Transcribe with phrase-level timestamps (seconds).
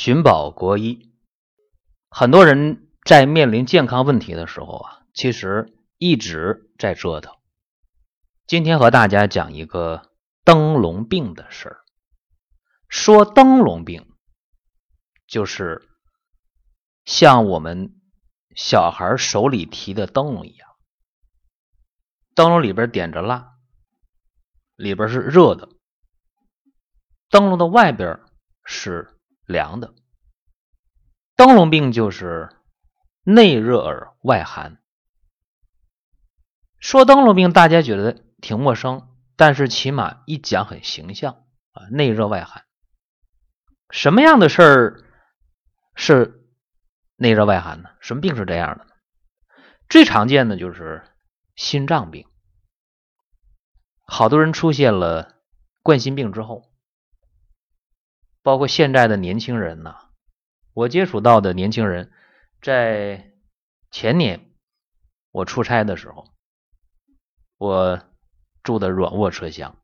[0.00, 1.10] 寻宝国医，
[2.08, 7.34] 很多人在面临健康问题的时候啊，其实一直在折腾。
[8.46, 10.12] 今天和大家讲一个
[10.44, 11.80] 灯笼病的事儿。
[12.88, 14.08] 说灯笼病，
[15.26, 15.88] 就是
[17.04, 18.00] 像我们
[18.54, 20.68] 小孩手里提的灯笼一样，
[22.36, 23.56] 灯笼里边点着蜡，
[24.76, 25.68] 里边是热的，
[27.30, 28.20] 灯笼的外边
[28.64, 29.17] 是。
[29.48, 29.94] 凉的
[31.34, 32.50] 灯笼病就是
[33.22, 34.78] 内热而外寒。
[36.78, 42.66] 说灯笼病，大家觉得挺陌生，但是起码一讲很形象啊，内热外寒。
[43.90, 45.04] 什么样的事儿
[45.94, 46.44] 是
[47.16, 47.88] 内热外寒呢？
[48.00, 48.90] 什么病是这样的呢？
[49.88, 51.02] 最常见的就是
[51.56, 52.28] 心脏病，
[54.04, 55.36] 好多人出现了
[55.82, 56.67] 冠心病之后。
[58.48, 59.94] 包括现在的年轻人呢，
[60.72, 62.10] 我接触到的年轻人，
[62.62, 63.34] 在
[63.90, 64.50] 前年
[65.30, 66.26] 我出差的时候，
[67.58, 68.02] 我
[68.62, 69.76] 住的软卧车厢，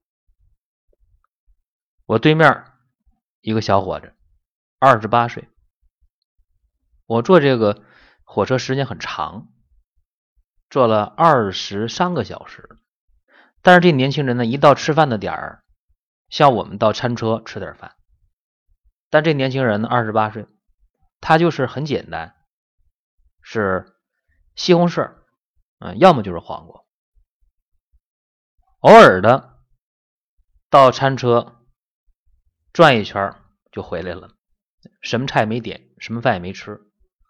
[2.07, 2.65] 我对面
[3.43, 4.15] 一个小伙子，
[4.79, 5.47] 二十八岁，
[7.05, 7.85] 我坐这个
[8.23, 9.53] 火车时间很长，
[10.71, 12.79] 坐了二十三个小时，
[13.61, 15.63] 但是这年轻人呢，一到吃饭的点儿，
[16.31, 17.95] 像我们到餐车吃点饭。
[19.15, 20.49] 但这年轻人呢，二十八岁，
[21.21, 22.35] 他就是很简单，
[23.43, 23.95] 是
[24.57, 25.15] 西红柿，
[25.79, 26.83] 嗯，要么就是黄瓜，
[28.81, 29.61] 偶尔的
[30.69, 31.65] 到餐车
[32.73, 33.37] 转一圈
[33.71, 34.35] 就回来了，
[35.01, 36.81] 什么菜没点，什么饭也没吃。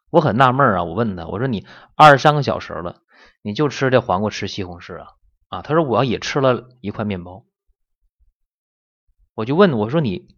[0.09, 3.03] 我很纳闷啊，我问他，我说你二十三个小时了，
[3.43, 5.09] 你就吃这黄瓜，吃西红柿啊？
[5.49, 7.45] 啊，他说我也吃了一块面包。
[9.35, 10.35] 我就问我说你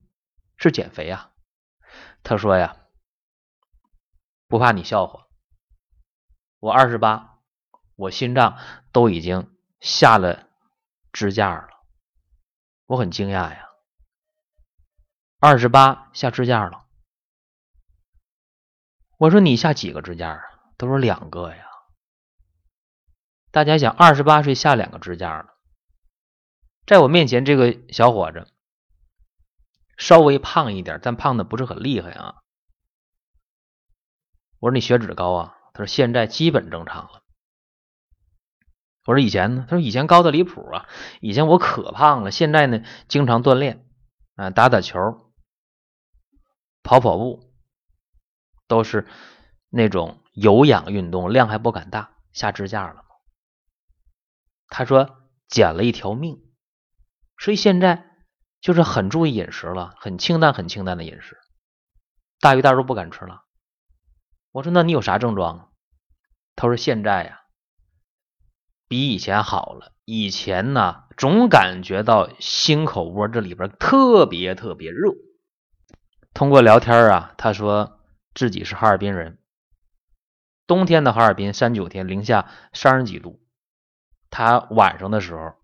[0.57, 1.31] 是减肥啊？
[2.29, 2.77] 他说呀，
[4.49, 5.29] 不怕你笑话，
[6.59, 7.39] 我二十八，
[7.95, 8.59] 我心脏
[8.91, 10.49] 都已经下了
[11.13, 11.69] 支架了，
[12.87, 13.69] 我很惊讶呀，
[15.39, 16.87] 二十八下支架了，
[19.19, 20.43] 我说你下几个支架啊？
[20.77, 21.69] 他说两个呀。
[23.53, 25.55] 大家想，二十八岁下两个支架了，
[26.89, 28.53] 在我面前这个小伙子。
[29.97, 32.37] 稍微胖一点，但胖的不是很厉害啊。
[34.59, 35.57] 我说你血脂高啊？
[35.73, 37.23] 他说现在基本正常了。
[39.05, 39.67] 我说以前呢？
[39.69, 40.89] 他说以前高的离谱啊。
[41.21, 43.87] 以前我可胖了，现在呢经常锻炼
[44.35, 44.99] 啊，打打球、
[46.83, 47.53] 跑跑步，
[48.67, 49.07] 都是
[49.69, 53.05] 那种有氧运动，量还不敢大，下支架了
[54.69, 56.43] 他说捡了一条命，
[57.39, 58.06] 所以现在。
[58.67, 61.39] 就是很注意饮食了，很清淡、很清淡的饮食，
[62.41, 63.45] 大鱼大肉不敢吃了。
[64.51, 65.71] 我说：“那你有啥症状？”
[66.57, 67.43] 他说：“现在呀，
[68.89, 69.93] 比以前好了。
[70.05, 75.13] 以前呢，总感觉到心口窝这里边特别特别热。
[76.35, 78.01] 通过聊天啊，他说
[78.35, 79.39] 自己是哈尔滨人，
[80.67, 83.41] 冬天的哈尔滨三九天零下三十几度，
[84.29, 85.55] 他晚上的时候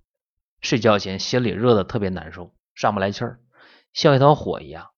[0.60, 3.40] 睡觉前心里热的特别难受。”上不来气儿，
[3.92, 4.90] 像一团火一样，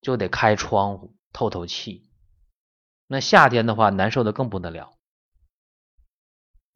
[0.00, 2.10] 就得开窗户透透气。
[3.06, 4.96] 那夏天的话，难受的更不得了。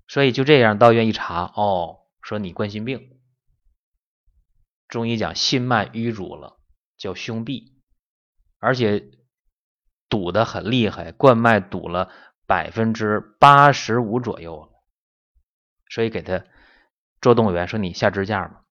[0.07, 3.21] 所以就这样到医院一查，哦，说你冠心病，
[4.89, 6.59] 中医讲心脉淤阻了，
[6.97, 7.73] 叫胸痹，
[8.59, 9.11] 而且
[10.09, 12.13] 堵的很厉害，冠脉堵了
[12.47, 14.83] 百分之八十五左右了。
[15.89, 16.45] 所以给他
[17.21, 18.65] 做动员，说你下支架吧。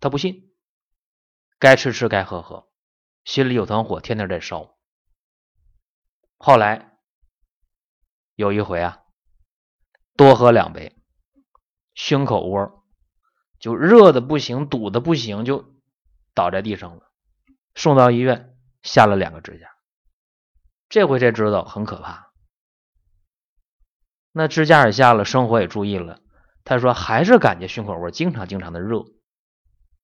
[0.00, 0.50] 他不信，
[1.58, 2.68] 该吃吃，该喝喝，
[3.24, 4.78] 心里有团火，天天在烧。
[6.38, 6.98] 后来
[8.34, 9.02] 有一回啊，
[10.16, 10.96] 多喝两杯，
[11.94, 12.82] 胸口窝
[13.58, 15.74] 就热的不行，堵的不行，就
[16.32, 17.12] 倒在地上了。
[17.74, 19.68] 送到医院，下了两个支架。
[20.88, 22.32] 这回才知道很可怕。
[24.32, 26.22] 那支架也下了，生活也注意了。
[26.64, 29.04] 他说还是感觉胸口窝经常经常的热。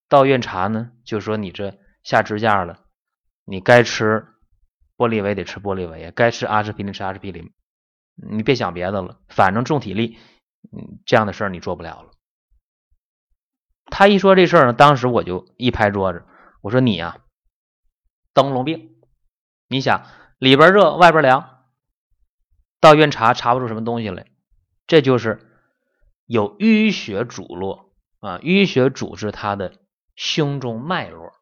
[0.08, 2.85] 到院查呢，就说你这下支架了，
[3.44, 4.29] 你该吃
[4.97, 7.53] 玻璃维得吃玻璃维，该吃阿司匹林吃阿司匹林，
[8.14, 10.17] 你别想别的了，反正重体力，
[10.73, 12.12] 嗯，这样的事儿你做不了了。
[13.87, 16.25] 他一说这事儿呢，当时我就一拍桌子，
[16.61, 17.19] 我说你呀，
[18.32, 18.97] 灯笼病，
[19.69, 20.06] 你想
[20.38, 21.64] 里边热外边凉，
[22.81, 24.26] 到院查查不出什么东西来，
[24.87, 25.41] 这就是
[26.26, 29.73] 有淤血阻络啊，淤血阻滞他的。
[30.16, 31.34] 胸中脉络，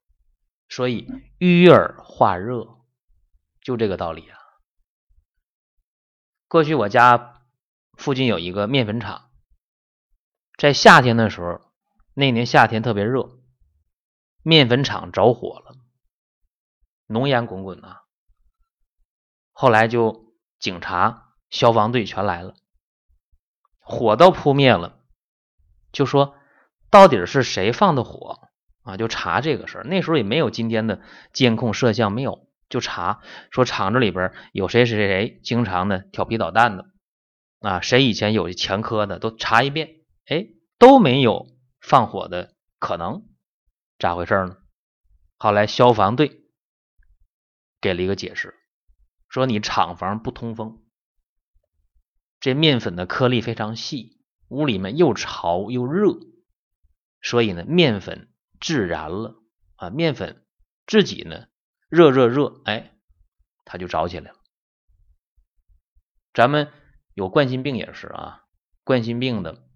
[0.68, 2.80] 所以淤而化热，
[3.62, 4.36] 就这个道理啊。
[6.48, 7.42] 过去我家
[7.96, 9.30] 附近有一个面粉厂，
[10.58, 11.60] 在夏天的时候，
[12.14, 13.38] 那年夏天特别热，
[14.42, 15.76] 面粉厂着火了，
[17.06, 18.02] 浓烟滚滚啊。
[19.52, 22.56] 后来就警察、消防队全来了，
[23.78, 25.00] 火都扑灭了，
[25.92, 26.36] 就说
[26.90, 28.50] 到底是谁放的火？
[28.84, 31.00] 啊，就查这个事儿，那时候也没有今天的
[31.32, 36.86] 监控摄像，没有，就查说厂子里边有谁谁谁经常的调皮捣蛋的，
[37.60, 40.48] 啊，谁以前有前科的都查一遍，哎，
[40.78, 41.46] 都没有
[41.80, 43.22] 放火的可能，
[43.98, 44.58] 咋回事呢？
[45.38, 46.42] 后来消防队
[47.80, 48.54] 给了一个解释，
[49.30, 50.82] 说你厂房不通风，
[52.38, 56.18] 这面粉的颗粒非常细，屋里面又潮又热，
[57.22, 58.28] 所以呢，面粉。
[58.64, 59.42] 自燃了
[59.76, 59.90] 啊！
[59.90, 60.42] 面粉
[60.86, 61.48] 自己呢，
[61.90, 62.96] 热热热，哎，
[63.66, 64.38] 它就着起来了。
[66.32, 66.72] 咱们
[67.12, 68.44] 有冠心病也是啊，
[68.82, 69.68] 冠心病的，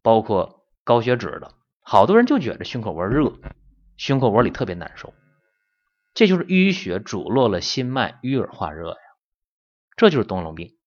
[0.00, 3.36] 包括高血脂的，好多人就觉得胸口窝热，
[3.96, 5.12] 胸口窝里特别难受，
[6.14, 8.98] 这就是淤血阻络了心脉，淤而化热呀。
[9.96, 10.78] 这就是灯笼病。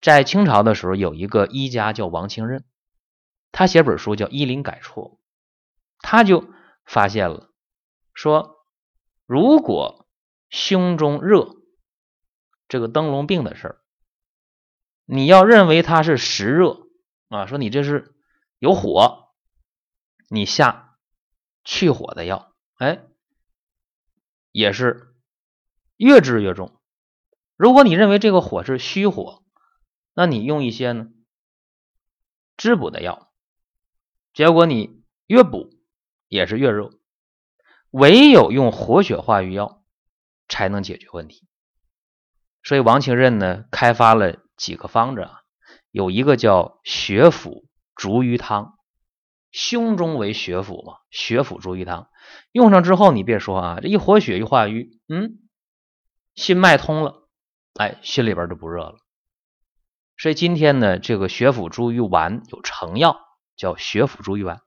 [0.00, 2.64] 在清朝的时候，有一个医家叫王清任，
[3.52, 5.04] 他写本书叫《医林改错》。
[6.02, 6.52] 他就
[6.84, 7.52] 发现了，
[8.14, 8.66] 说
[9.26, 10.08] 如果
[10.48, 11.56] 胸中热，
[12.66, 13.80] 这个灯笼病的事儿，
[15.04, 16.88] 你要认为它是实热
[17.28, 18.14] 啊，说你这是
[18.58, 19.28] 有火，
[20.28, 20.98] 你下
[21.64, 23.04] 去火的药，哎，
[24.50, 25.14] 也是
[25.96, 26.80] 越治越重。
[27.56, 29.44] 如果你认为这个火是虚火，
[30.14, 31.08] 那你用一些呢
[32.56, 33.32] 滋补的药，
[34.32, 35.78] 结果你越补。
[36.30, 36.92] 也是越热，
[37.90, 39.82] 唯有用活血化瘀药
[40.48, 41.48] 才能解决问题。
[42.62, 45.40] 所以王清任呢开发了几个方子啊，
[45.90, 47.66] 有一个叫血府
[47.96, 48.74] 逐瘀汤，
[49.50, 52.08] 胸中为血府嘛，血府逐瘀汤
[52.52, 55.40] 用上之后，你别说啊，这一活血一化瘀，嗯，
[56.36, 57.28] 心脉通了，
[57.74, 58.98] 哎，心里边就不热了。
[60.16, 63.18] 所以今天呢，这个血府逐瘀丸有成药，
[63.56, 64.62] 叫血府逐瘀丸。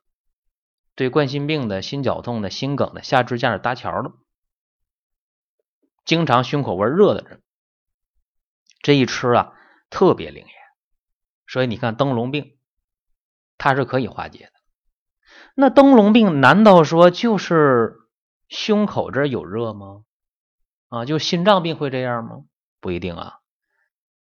[0.96, 4.12] 对冠心病的、心绞痛的、心梗的、下支架的搭桥的，
[6.06, 7.42] 经常胸口味热的人，
[8.82, 9.54] 这一吃啊
[9.90, 10.54] 特别灵验。
[11.48, 12.58] 所以你看灯笼病，
[13.58, 14.52] 它是可以化解的。
[15.56, 17.96] 那灯笼病难道说就是
[18.48, 20.04] 胸口这有热吗？
[20.90, 22.46] 啊，就心脏病会这样吗？
[22.80, 23.40] 不一定啊。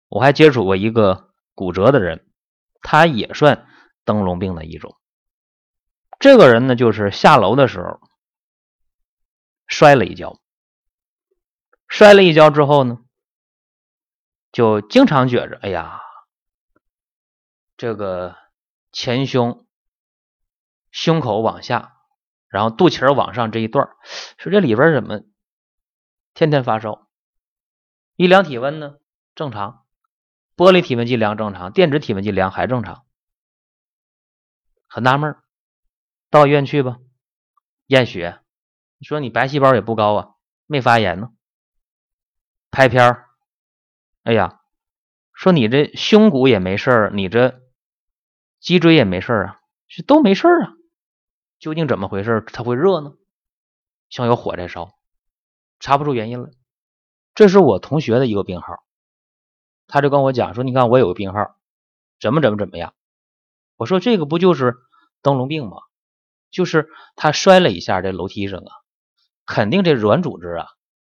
[0.08, 2.28] 我还接触过一个骨折的人，
[2.80, 3.66] 他也算
[4.04, 4.96] 灯笼病的一种。
[6.20, 7.98] 这个人呢，就是下楼的时候
[9.66, 10.38] 摔了一跤，
[11.88, 12.98] 摔了一跤之后呢，
[14.52, 16.02] 就经常觉着，哎呀，
[17.78, 18.36] 这个
[18.92, 19.66] 前胸、
[20.90, 21.96] 胸口往下，
[22.48, 23.88] 然后肚脐往上这一段，
[24.36, 25.22] 说这里边怎么
[26.34, 27.08] 天天发烧？
[28.16, 28.98] 一量体温呢，
[29.34, 29.86] 正常，
[30.54, 33.06] 玻璃体温计量正常，电子体温计量还正常，
[34.86, 35.34] 很纳闷
[36.30, 36.98] 到医院去吧，
[37.86, 38.38] 验血，
[38.98, 40.34] 你说你白细胞也不高啊，
[40.66, 41.32] 没发炎呢。
[42.70, 43.26] 拍片儿，
[44.22, 44.60] 哎呀，
[45.34, 47.60] 说你这胸骨也没事儿，你这
[48.60, 50.74] 脊椎也没事儿啊，这都没事儿啊，
[51.58, 52.44] 究竟怎么回事？
[52.46, 53.14] 它会热呢？
[54.08, 54.94] 像有火在烧，
[55.80, 56.50] 查不出原因来。
[57.34, 58.84] 这是我同学的一个病号，
[59.88, 61.56] 他就跟我讲说，你看我有个病号，
[62.20, 62.94] 怎么怎么怎么样。
[63.74, 64.76] 我说这个不就是
[65.22, 65.78] 灯笼病吗？
[66.50, 68.72] 就是他摔了一下，这楼梯上啊，
[69.46, 70.66] 肯定这软组织啊，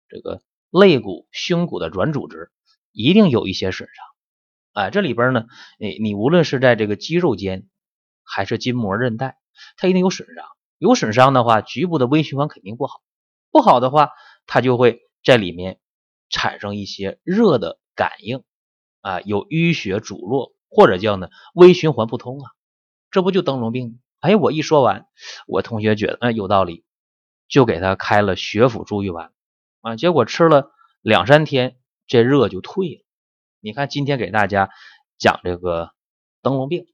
[0.07, 2.51] 这个肋骨、胸骨的软组织
[2.91, 4.05] 一定有一些损伤。
[4.73, 5.45] 哎，这里边呢，
[5.79, 7.67] 你你无论是在这个肌肉间，
[8.23, 9.37] 还是筋膜、韧带，
[9.77, 10.45] 它一定有损伤。
[10.77, 13.01] 有损伤的话，局部的微循环肯定不好。
[13.51, 14.11] 不好的话，
[14.45, 15.79] 它就会在里面
[16.29, 18.43] 产生一些热的感应
[19.01, 22.51] 啊，有淤血阻络，或者叫呢微循环不通啊，
[23.11, 23.95] 这不就灯笼病吗？
[24.19, 25.07] 哎，我一说完，
[25.47, 26.83] 我同学觉得哎有道理，
[27.47, 29.31] 就给他开了血府逐瘀丸
[29.81, 29.95] 啊。
[29.95, 30.71] 结果吃了
[31.01, 33.05] 两三天，这热就退了。
[33.61, 34.69] 你看今天给大家
[35.17, 35.93] 讲这个
[36.41, 36.85] 灯笼病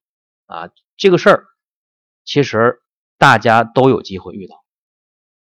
[0.45, 1.45] 啊，这个事儿
[2.23, 2.81] 其实
[3.17, 4.63] 大家都有机会遇到。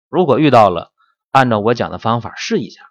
[0.09, 0.91] 如果遇到了，
[1.31, 2.89] 按照我讲的方法试一下，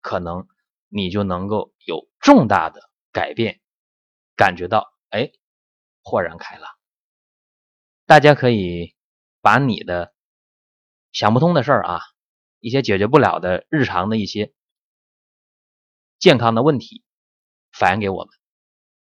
[0.00, 0.48] 可能
[0.88, 3.60] 你就能够有重大的改变，
[4.36, 5.32] 感觉到哎
[6.02, 6.79] 豁然开朗。
[8.10, 8.96] 大家可以
[9.40, 10.12] 把你的
[11.12, 12.00] 想不通的事儿啊，
[12.58, 14.52] 一些解决不了的日常的一些
[16.18, 17.04] 健康的问题，
[17.70, 18.34] 反映给我们。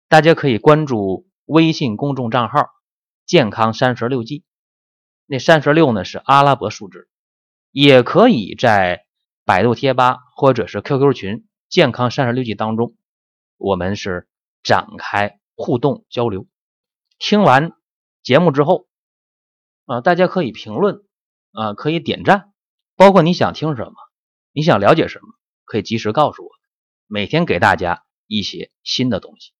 [0.09, 2.67] 大家可以关注微信公众账号
[3.25, 4.45] “健康三十六计”，
[5.25, 7.09] 那三十六呢是阿拉伯数字，
[7.71, 9.07] 也可以在
[9.45, 12.97] 百度贴吧或者是 QQ 群“健康三十六计”当中，
[13.57, 14.29] 我们是
[14.65, 16.49] 展开互动交流。
[17.21, 17.71] 听完
[18.25, 18.89] 节目之后，
[19.87, 21.03] 啊，大家可以评论，
[21.53, 22.53] 啊，可以点赞，
[22.97, 23.95] 包括你想听什么，
[24.53, 25.27] 你想了解什么，
[25.65, 26.51] 可以及时告诉我，
[27.07, 29.56] 每天给大家一些新的东西。